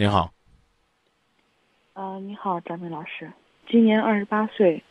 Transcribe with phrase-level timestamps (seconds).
[0.00, 0.32] 您好。
[1.92, 3.30] 呃，你好，张明老师，
[3.68, 4.82] 今年二十八岁，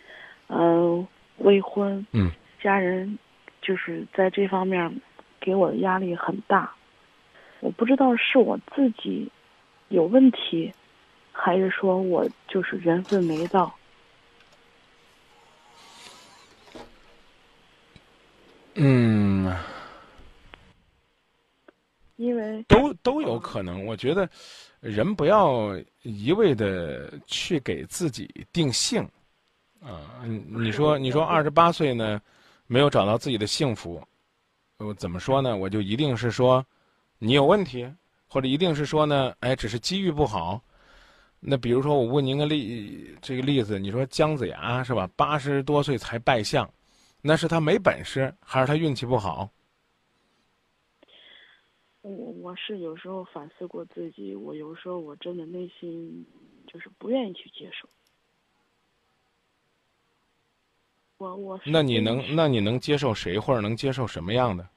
[0.46, 1.08] 呃，
[1.40, 2.32] 未婚，嗯，
[2.62, 3.18] 家人
[3.60, 5.02] 就是在这方面
[5.40, 6.76] 给我的压力很大，
[7.60, 9.32] 我不知道是我自己
[9.88, 10.72] 有问题，
[11.32, 13.74] 还是说我就是缘分没到。
[18.76, 19.52] 嗯，
[22.20, 23.86] 因为都都有可能。
[23.86, 24.30] 我觉得
[24.82, 25.74] 人不要
[26.04, 29.02] 一味的去给自己定性
[29.82, 30.22] 啊。
[30.26, 32.22] 你说，你说二十八岁呢，
[32.68, 34.04] 没有找到自己的幸福，
[34.80, 35.56] 我怎么说呢？
[35.56, 36.64] 我就一定是说
[37.20, 37.90] 你有问题，
[38.28, 40.62] 或者一定是说呢，哎，只是机遇不好。
[41.40, 45.10] 那比如说，我问您个例，这个例子，你说姜子牙是吧？
[45.16, 46.70] 八十多岁才拜相。
[47.22, 49.50] 那是他没本事，还是他运气不好？
[52.02, 56.26] 我我是有时候反思过自己，我有时候我真的内心
[56.68, 57.88] 就是不愿意去接受。
[61.18, 64.70] 我我那你能那你能接受谁，或者能接受什么样的？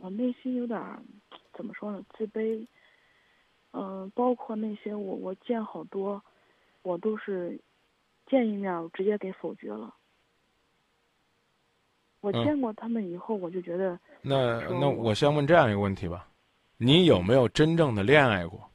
[0.00, 0.80] 我内心有点
[1.52, 2.04] 怎么说呢？
[2.16, 2.66] 自卑。
[3.72, 6.22] 嗯，包括那些我我见好多，
[6.82, 7.60] 我都是。
[8.30, 9.94] 见一面，我直接给否决了。
[12.20, 13.98] 我见过他们以后，我就觉得。
[14.22, 16.28] 那那我先问这样一个问题吧：
[16.76, 18.68] 你有没有真正的恋爱过？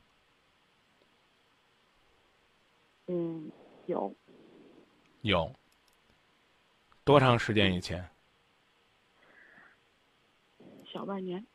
[3.07, 3.51] 嗯，
[3.85, 4.13] 有。
[5.21, 5.53] 有。
[7.03, 8.09] 多长时间以前？
[10.85, 11.45] 小半年。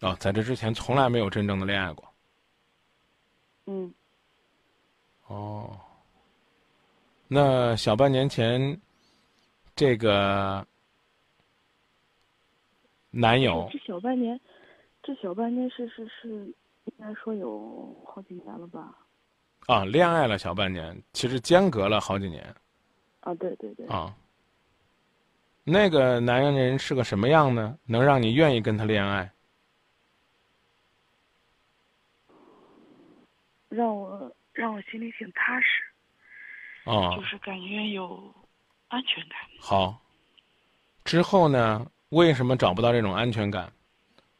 [0.00, 2.08] 哦，在这之前从来没有真正的恋爱过。
[3.66, 3.92] 嗯。
[5.26, 5.78] 哦，
[7.28, 8.80] 那小半年前，
[9.74, 10.64] 这个
[13.10, 14.40] 男友这小半年，
[15.02, 16.28] 这小半年是是是，
[16.84, 18.94] 应该说有好几年了吧？
[19.66, 22.42] 啊，恋爱了小半年，其实间隔了好几年。
[23.20, 23.86] 啊，对对对。
[23.88, 24.14] 啊，
[25.64, 27.76] 那个男人是个什么样呢？
[27.86, 29.30] 能让你愿意跟他恋爱？
[33.68, 34.32] 让我。
[34.56, 35.66] 让我心里挺踏实，
[36.86, 38.32] 哦，就是感觉有
[38.88, 39.38] 安全感。
[39.60, 40.00] 好，
[41.04, 41.86] 之后呢？
[42.10, 43.70] 为什么找不到这种安全感？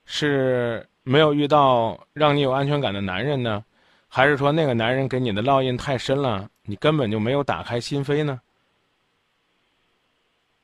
[0.05, 3.65] 是没有遇到让你有安全感的男人呢，
[4.07, 8.41] 还是说那个男人给你的烙印太深了，你根本就没有打开心扉呢？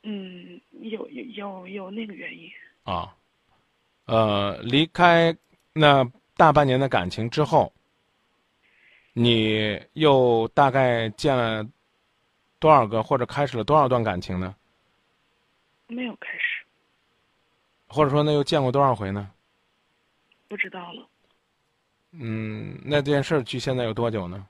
[0.04, 2.48] 嗯，有有有有那个原因。
[2.84, 3.12] 啊，
[4.04, 5.36] 呃，离开
[5.72, 7.72] 那大半年的感情之后。
[9.14, 11.66] 你又大概见了
[12.58, 14.54] 多少个，或者开始了多少段感情呢？
[15.86, 16.64] 没有开始。
[17.86, 19.30] 或者说，那又见过多少回呢？
[20.48, 21.06] 不知道了。
[22.12, 24.46] 嗯，那件事距现在有多久呢？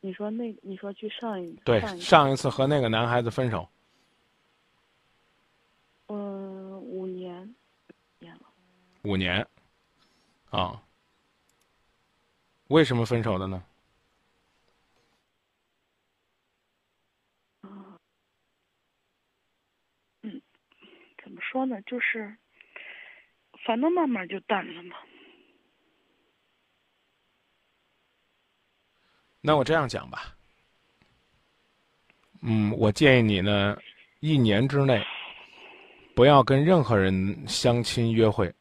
[0.00, 3.68] 你说那，你说距上一对上一次和那个男孩子分手。
[6.06, 7.54] 嗯，五年，
[8.18, 8.42] 年了。
[9.02, 9.46] 五年，
[10.50, 10.82] 啊。
[12.68, 13.62] 为什么分手的呢？
[17.62, 17.98] 嗯，
[20.22, 20.40] 嗯，
[21.22, 21.80] 怎么说呢？
[21.82, 22.36] 就是，
[23.64, 24.96] 反正慢慢就淡了嘛。
[29.40, 30.36] 那我这样讲吧，
[32.42, 33.78] 嗯，我建议你呢，
[34.20, 35.02] 一年之内
[36.14, 38.54] 不要跟任何人相亲约会，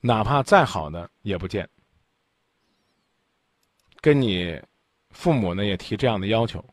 [0.00, 1.68] 哪怕再好的也不见。
[4.00, 4.60] 跟你
[5.10, 6.64] 父母呢也提这样的要求，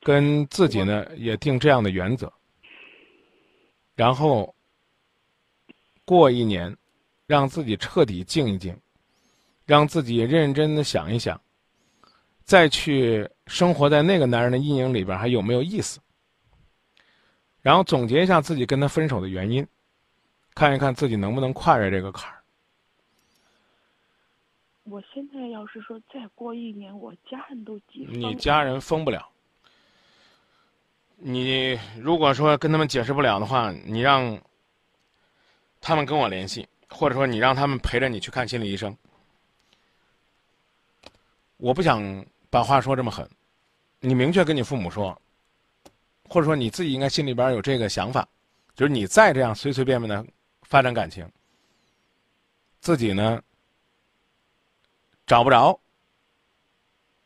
[0.00, 2.32] 跟自己呢也定这样的原则，
[3.94, 4.54] 然后
[6.04, 6.76] 过一年，
[7.26, 8.76] 让自己彻底静一静，
[9.64, 11.40] 让自己认认真真的想一想，
[12.44, 16.00] 再去生活在那个男人的阴影里边还有没有意思？
[17.60, 19.64] 然后总结一下自己跟他分手的原因，
[20.52, 22.41] 看一看自己能不能跨越这个坎儿。
[24.84, 28.04] 我现在要是说再过一年，我家人都急。
[28.08, 29.28] 你家人疯不了。
[31.16, 34.36] 你如果说跟他们解释不了的话，你让
[35.80, 38.96] 他们跟我联系，或者说你让他们陪着你去看心理医生。
[41.58, 43.28] 我不想把话说这么狠，
[44.00, 45.16] 你明确跟你父母说，
[46.28, 48.28] 或者说你自己应该心里边有这个想法，
[48.74, 50.26] 就是你再这样随随便便的
[50.62, 51.24] 发展感情，
[52.80, 53.40] 自己呢？
[55.32, 55.80] 找不着，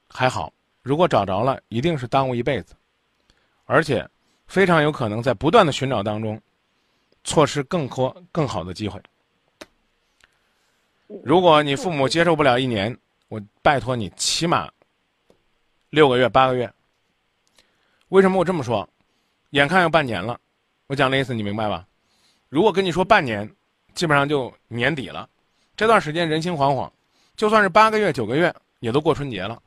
[0.09, 0.49] 还好；
[0.81, 2.73] 如果找着了，一定是耽误一辈子。
[3.65, 4.09] 而且，
[4.47, 6.41] 非常有可能在不断的寻找当中，
[7.25, 9.03] 错失更多更好的机会。
[11.25, 14.71] 如果你父母接受不了一年，我拜托你起码
[15.91, 16.73] 六个月、八个月。
[18.11, 18.89] 为什么我这么说？
[19.51, 20.39] 眼看要半年了，
[20.87, 21.85] 我讲的意思你明白吧？
[22.49, 23.53] 如果跟你说半年，
[23.97, 25.29] 基本上就年底了，
[25.77, 26.89] 这段时间人心惶惶，
[27.37, 29.63] 就算是八个月、九个月，也都过春节了。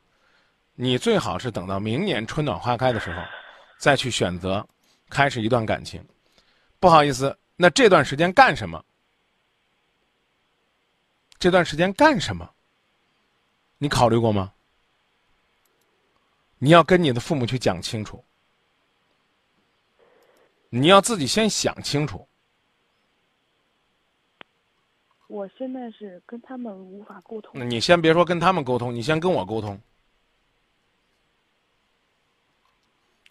[0.74, 3.22] 你最好是等到明年春暖花开的时候，
[3.78, 4.66] 再去选择
[5.08, 6.04] 开始一段感情。
[6.78, 8.82] 不好意思，那这段时间干什么？
[11.38, 12.50] 这段时间干什么？
[13.78, 14.52] 你考虑过吗？
[16.58, 18.22] 你要跟你的父母去讲清楚，
[20.68, 22.26] 你要自己先想清楚。
[25.30, 27.70] 我现在是跟他们无法沟通。
[27.70, 29.80] 你先别说跟他们沟通，你先跟我沟通。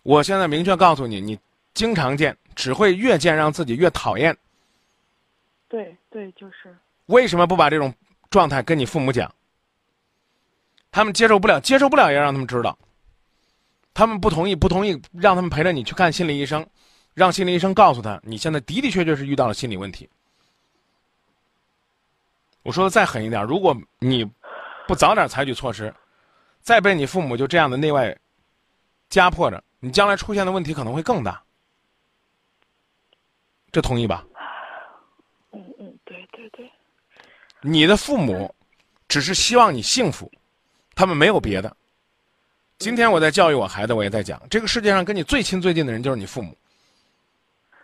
[0.01, 1.37] 我现在明确告诉你，你
[1.73, 4.35] 经常见，只会越见让自己越讨厌。
[5.67, 6.73] 对对，就是。
[7.07, 7.93] 为什么不把这种
[8.29, 9.29] 状态跟你父母讲？
[10.91, 12.79] 他们接受不了，接受不了也让他们知道。
[13.93, 16.65] 他们不同意，不同意，让他们陪着你去看心理医生，
[17.13, 20.09] 让心理医生告诉他，你现在的的确确是遇到了心理问题。
[22.63, 24.29] 我说的再狠一点，如果你
[24.87, 25.93] 不早点采取措施，
[26.61, 28.15] 再被你父母就这样的内外
[29.09, 31.41] 夹迫着，你将来出现的问题可能会更大。
[33.71, 34.25] 这同意吧？
[35.51, 36.69] 嗯嗯，对对对。
[37.61, 38.53] 你的父母
[39.07, 40.31] 只是希望你幸福，
[40.95, 41.75] 他们没有别的。
[42.77, 46.57] 今天我在教育我孩子，我也在讲，这个世界上跟你最亲最近的人就是你父母，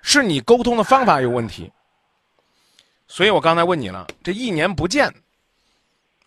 [0.01, 1.71] 是你沟通的方法有问题。
[3.07, 5.13] 所以我刚才问你了，这一年不见，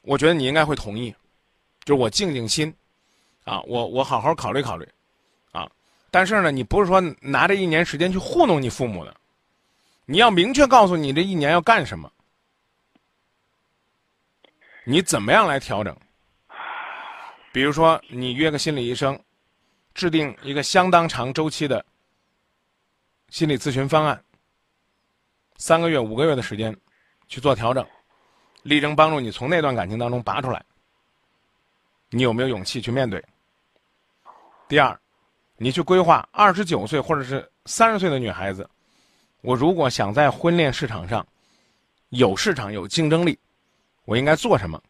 [0.03, 1.15] 我觉得你应该会同意，
[1.85, 2.73] 就是我静静心，
[3.45, 4.89] 啊，我我好好考虑考虑，
[5.53, 5.69] 啊，
[6.11, 9.15] 但是呢，你不是说拿这一年时间去糊弄你父母的，
[10.07, 12.11] 你要明确告诉你这一年要干什么，
[14.85, 15.97] 你怎么样来调整？
[17.51, 19.19] 比如说，你约个心理医生，
[19.95, 21.85] 制定一个相当长周期的
[23.31, 24.23] 心理咨询方案。
[25.59, 26.75] 三个月、五个月的时间
[27.27, 27.85] 去做调整，
[28.63, 30.65] 力争帮助你从那段感情当中拔出来。
[32.11, 33.23] 你有没有勇气去面对？
[34.69, 34.99] 第二，
[35.57, 38.69] 你去规划二十九岁或者是三十岁的女孩子，
[39.41, 41.27] 我如果想在婚恋市场上
[42.11, 43.39] 有市场、有竞争力，
[44.05, 44.81] 我应该做什么？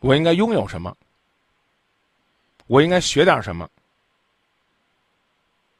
[0.00, 0.96] 我应该拥有什么？
[2.68, 3.68] 我应该学点什么？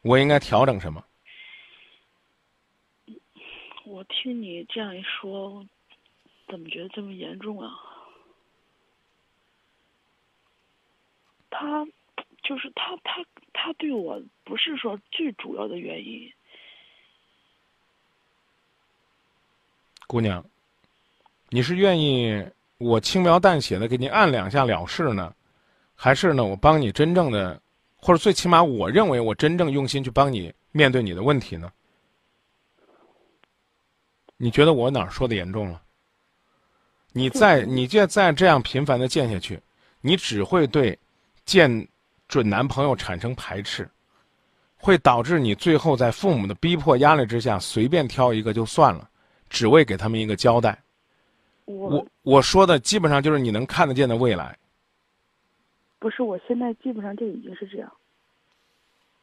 [0.03, 1.03] 我应该调整什么？
[3.85, 5.67] 我听你这样一说，
[6.49, 7.71] 怎么觉得这么严重啊？
[11.51, 11.87] 他
[12.43, 16.33] 就是他，他他对我不是说最主要的原因。
[20.07, 20.45] 姑娘，
[21.51, 22.45] 你是愿意
[22.79, 25.35] 我轻描淡写的给你按两下了事呢，
[25.95, 27.61] 还是呢我帮你真正的，
[27.97, 31.73] 或者最起码我认为我真正用心去帮你面对你的问题呢？
[34.43, 35.81] 你觉得我哪儿说的严重了？
[37.13, 39.57] 你再你再再这样频繁的见下去，
[40.01, 40.99] 你只会对
[41.45, 41.87] 见
[42.27, 43.89] 准男朋友产生排斥，
[44.77, 49.09] 会导致你最后在父母的逼迫压力之下随便挑一个就算了，
[49.49, 50.77] 只为给他们一个交代。
[51.67, 54.59] 我我说的基本上就是你能看得见的未来。
[56.01, 57.89] 不是，我现在基本上就已经是这样。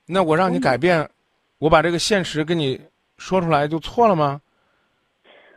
[0.06, 1.10] 那我让你改变，
[1.58, 2.80] 我把这个现实跟你
[3.18, 4.40] 说出来就错了吗？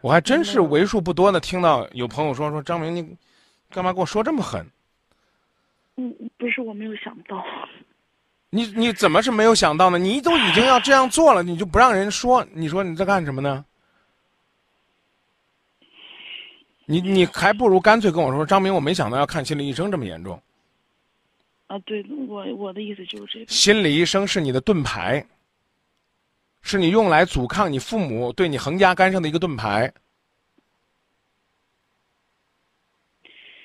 [0.03, 3.17] 我还真是为数不多的听到有朋友说说张明，你
[3.71, 4.67] 干嘛跟我说这么狠？
[5.97, 7.43] 嗯，不是我没有想到。
[8.51, 9.97] 你你怎么是没有想到呢？
[9.97, 12.45] 你都已经要这样做了，你就不让人说？
[12.53, 13.65] 你说你在干什么呢？
[16.85, 20.43] 你你还不如干脆跟我说，张明，我没想到要看心理医生这么严重。
[21.69, 23.53] 啊，对我我的意思就是这个。
[23.53, 25.25] 心理医生是你的盾牌。
[26.63, 29.93] 是你用来阻抗你父母对你横加干涉的一个盾牌。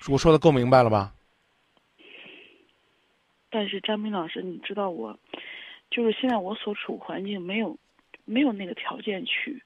[0.09, 1.13] 我说的够明白了吧？
[3.49, 5.17] 但是张明老师，你知道我，
[5.89, 7.77] 就是现在我所处环境没有，
[8.25, 9.63] 没有那个条件去，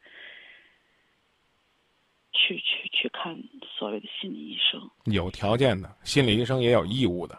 [2.31, 3.35] 去去去看
[3.67, 4.81] 所谓的心理医生。
[5.05, 7.37] 有条件的心理医生也有义务的，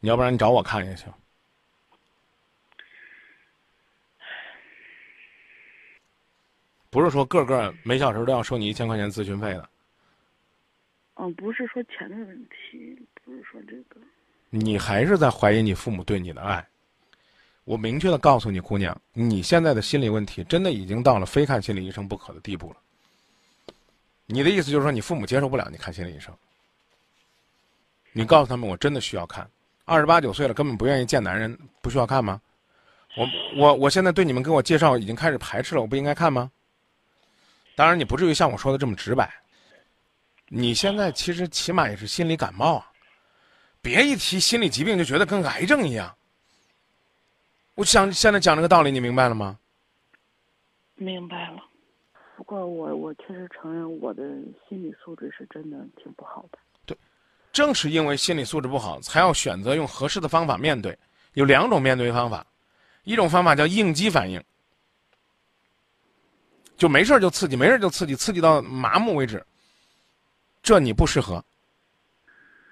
[0.00, 1.12] 你要不然你找我看也行。
[6.90, 9.68] 不是说个个每小时都要收你一千块钱咨询费的。
[11.14, 14.00] 嗯，不是说钱的问题，不是说这个。
[14.48, 16.66] 你还是在怀疑你父母对你的爱，
[17.64, 22.76] 我明确的告诉你，姑娘，你现在的心理问题真的已经到了非看心理医生不可的地步了。
[24.26, 26.34] 你的意思就是说，你父母接受不了你看心理医生？
[28.12, 29.48] 你告诉他们，我真的需要看。
[29.84, 32.40] 二十八九岁了，根本不愿意见男人，不需要看吗？
[33.16, 36.50] 我我我现在对你们给我介绍已经开始排斥了，我不应该看吗？
[37.80, 39.32] 当然，你不至于像我说的这么直白。
[40.48, 42.92] 你现在其实起码也是心理感冒啊，
[43.80, 46.14] 别一提心理疾病就觉得跟癌症一样。
[47.76, 49.58] 我想现在讲这个道理，你明白了吗？
[50.96, 51.64] 明白了。
[52.36, 54.22] 不过我我确实承认我的
[54.68, 56.58] 心理素质是真的挺不好的。
[56.84, 56.94] 对，
[57.50, 60.94] 正是因为心理素质不好，才要选择用合适的方法面对。
[61.32, 62.46] 有两种面对方法，
[63.04, 64.38] 一种方法叫应激反应，
[66.80, 69.44] 就没事就刺激，没事就刺激，刺激到麻木为止。
[70.62, 71.44] 这你不适合。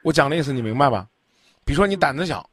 [0.00, 1.06] 我讲的意思你明白吧？
[1.62, 2.48] 比如说你胆子小，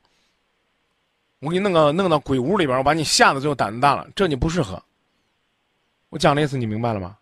[1.39, 4.83] 我给你弄个弄到鬼屋里边，我把你吓得最后胆子大了，这你不适合。
[6.09, 7.17] 我讲的意思你明白了吗？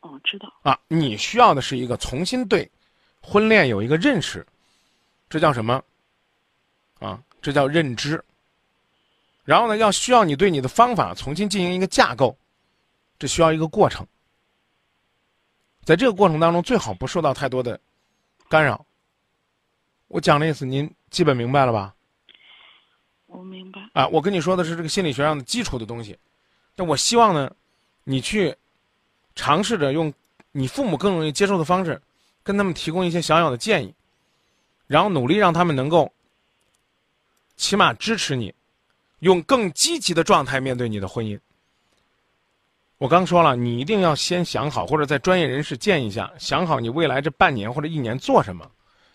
[0.00, 0.52] 哦，知道。
[0.62, 2.68] 啊，你需要的是一个重新对
[3.20, 4.44] 婚恋有一个认识，
[5.28, 5.80] 这叫什么？
[6.98, 8.20] 啊，这叫认知。
[9.44, 12.36] 然后呢，要需要你对你的方法重新进行一个架构，
[13.20, 14.04] 这需要一个过程。
[15.84, 17.78] 在这个过程当中，最好不受到太多的
[18.48, 18.84] 干扰。
[20.08, 21.94] 我讲的意思，您基本明白了吧？
[23.26, 23.80] 我明白。
[23.92, 26.18] 啊，我跟你说的是这个心理学上的基础的东西，
[26.74, 27.54] 但我希望呢，
[28.04, 28.56] 你去
[29.34, 30.12] 尝试着用
[30.52, 32.00] 你父母更容易接受的方式，
[32.42, 33.94] 跟他们提供一些小小的建议，
[34.86, 36.10] 然后努力让他们能够
[37.56, 38.54] 起码支持你，
[39.18, 41.38] 用更积极的状态面对你的婚姻。
[43.00, 48.70] 我刚说了，你一定要先想好，或者在专业人士建议下想好你未来这半年或者一年做什么。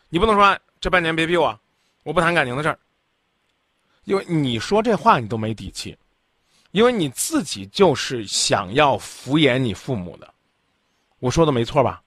[0.09, 1.55] 你不能说这半年别逼我，
[2.01, 2.79] 我不谈感情的事儿。
[4.05, 5.95] 因为你说这话你都没底气，
[6.71, 10.33] 因为你自己就是想要敷衍你父母的。
[11.19, 12.01] 我说的没错吧？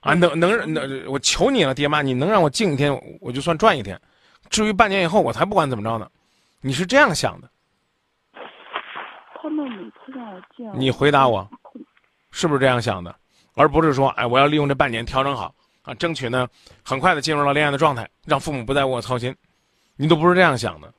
[0.00, 4.00] 啊，能能能，我求你了，爹妈，你能让我静一天，我就算赚一天。
[4.48, 6.10] 至于半年以后，我才不管怎么着呢。
[6.62, 7.50] 你是这样想的？
[9.46, 11.48] 他们每次让我见你回答我，
[12.32, 13.14] 是不是这样想的？
[13.54, 16.48] 而不是说，哎，我要利用这半年调整好啊，争取呢
[16.82, 19.32] 很快的进入到恋爱的状态，让父母不再为我操心。
[19.94, 20.92] 你都不是这样想的。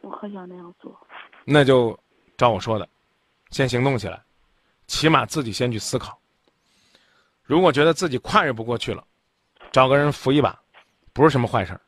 [0.00, 0.96] 我很想那样做。
[1.44, 1.98] 那就
[2.36, 2.88] 照我说的，
[3.50, 4.22] 先行动起来，
[4.86, 6.16] 起码自己先去思考。
[7.42, 9.04] 如果觉得自己跨越不过去了，
[9.72, 10.56] 找个人扶一把，
[11.12, 11.80] 不是什么坏事儿，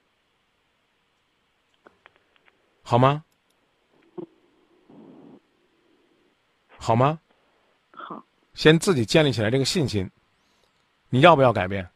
[2.82, 3.22] 好吗？
[6.78, 7.20] 好吗？
[7.90, 8.24] 好。
[8.54, 10.10] 先自己建立起来这个信心。
[11.10, 11.88] 你要不要改变？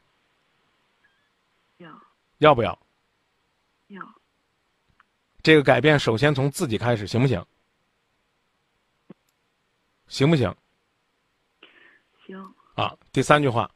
[1.79, 1.91] 要。
[2.39, 2.79] 要不要？
[3.89, 4.03] 要。
[5.43, 7.45] 这个改变首先从自己开始，行不行？
[10.09, 10.55] 行不行？
[12.27, 12.55] 行。
[12.75, 13.71] 啊，第三句话，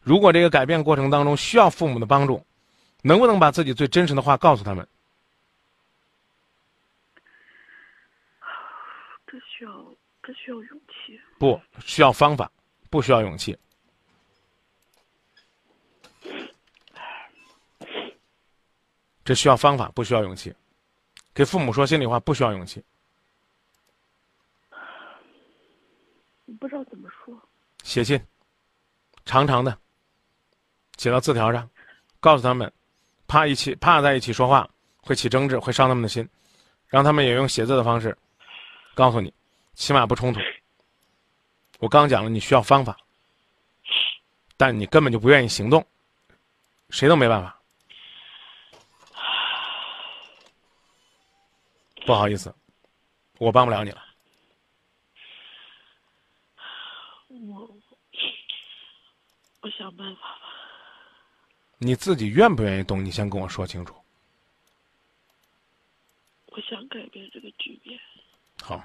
[0.00, 2.44] 如果这个改变过程当中需要父母的帮助，
[3.02, 4.88] 能不能把自己最真实的话告诉他们？
[9.26, 9.94] 这需要。
[10.28, 12.52] 这需要勇气，不需要方法，
[12.90, 13.58] 不需要勇气。
[19.24, 20.54] 这需要方法，不需要勇气。
[21.32, 22.84] 给父母说心里话，不需要勇气。
[26.44, 27.34] 我不知道怎么说。
[27.82, 28.22] 写信，
[29.24, 29.78] 长长的，
[30.98, 31.66] 写到字条上，
[32.20, 32.70] 告诉他们，
[33.26, 34.68] 怕一起怕在一起说话
[35.00, 36.28] 会起争执，会伤他们的心，
[36.88, 38.14] 让他们也用写字的方式
[38.94, 39.32] 告诉你。
[39.78, 40.40] 起码不冲突。
[41.78, 42.98] 我刚讲了，你需要方法，
[44.56, 45.86] 但你根本就不愿意行动，
[46.90, 47.56] 谁都没办法。
[52.04, 52.52] 不好意思，
[53.38, 54.04] 我帮不了你了。
[57.28, 57.78] 我
[59.60, 60.48] 我想办法吧。
[61.78, 63.04] 你自己愿不愿意动？
[63.04, 63.94] 你先跟我说清楚。
[66.46, 67.98] 我想改变这个局面。
[68.60, 68.82] 好。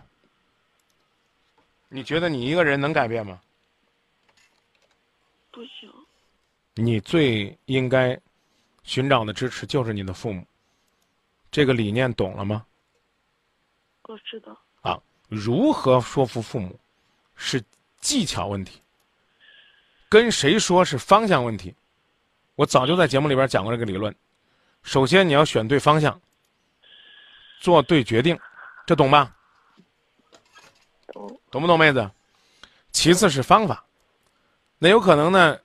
[1.95, 3.39] 你觉得你一个人能改变吗？
[5.51, 5.87] 不行。
[6.73, 8.19] 你最应该
[8.81, 10.43] 寻找的支持就是你的父母。
[11.51, 12.65] 这个理念懂了吗？
[14.05, 14.59] 我知道。
[14.81, 16.79] 啊，如何说服父母，
[17.35, 17.63] 是
[17.99, 18.81] 技巧问题。
[20.09, 21.75] 跟谁说是方向问题。
[22.55, 24.13] 我早就在节目里边讲过这个理论。
[24.81, 26.19] 首先你要选对方向，
[27.59, 28.39] 做对决定，
[28.87, 29.37] 这懂吧？
[31.51, 32.09] 懂不懂，妹子？
[32.91, 33.85] 其次是方法，
[34.77, 35.59] 那有可能呢，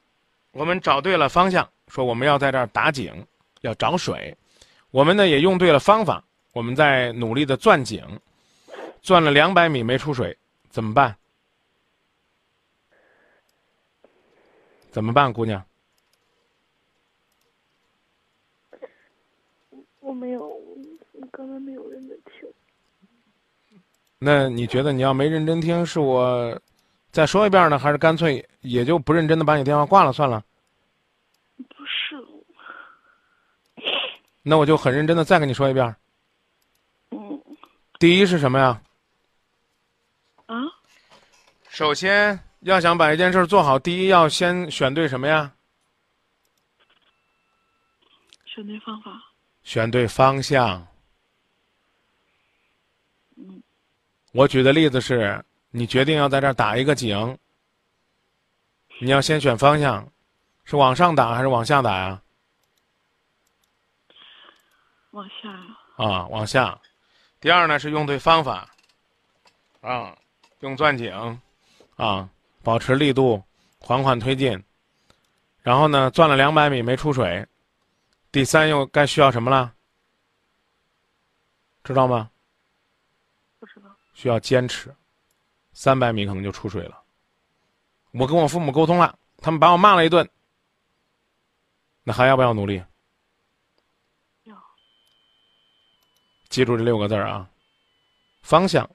[0.52, 3.26] 我们找对了方向，说我们要在这儿打井，
[3.61, 4.37] 要找水，
[4.90, 8.02] 我们呢也用对了方法，我们在努力的钻井，
[9.02, 10.37] 钻了两百米没出水，
[10.71, 11.17] 怎么办？
[14.90, 15.62] 怎么办，姑娘？
[20.00, 22.49] 我没有，我刚才没有认真听。
[24.18, 26.60] 那你觉得你要没认真听，是我
[27.12, 30.44] 再说一遍呢，还是干脆也就不认真的把你电话挂了算了？
[31.56, 33.82] 不是，
[34.42, 35.94] 那我就很认真的再跟你说一遍。
[37.10, 37.40] 嗯
[37.98, 38.80] 第一是什么呀？
[40.46, 40.56] 啊，
[41.68, 45.52] 首先要想把一件事儿做好，第一要先选对什么呀？
[48.44, 49.12] 选对方法。
[49.62, 50.87] 选对方向。
[53.37, 53.62] 嗯
[54.38, 57.37] 我举的例子是，你决定要在这儿打一个井，
[59.00, 60.09] 你要先选方向，
[60.62, 62.23] 是往上打还是往下打呀？
[65.11, 65.50] 往下。
[65.97, 66.80] 啊，往下。
[67.40, 68.71] 第二呢是用对方法，
[69.80, 70.16] 啊，
[70.61, 71.40] 用钻井，
[71.97, 72.30] 啊，
[72.62, 73.42] 保持力度，
[73.80, 74.62] 缓缓推进。
[75.62, 77.45] 然后呢，钻了两百米没出水。
[78.30, 79.75] 第三又该需要什么了？
[81.83, 82.30] 知道吗？
[84.18, 84.92] 需要坚持，
[85.72, 87.00] 三百米可能就出水了。
[88.10, 90.28] 我跟我父母沟通了，他们把我骂了一顿，
[92.02, 92.82] 那还要不要努力？
[94.42, 94.60] 要。
[96.48, 97.48] 记住这六个字儿啊：
[98.42, 98.90] 方向、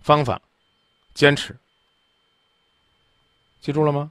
[0.00, 0.42] 方法、
[1.14, 1.56] 坚持。
[3.60, 4.10] 记住了吗？